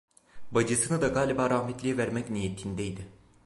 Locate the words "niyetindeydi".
2.29-3.07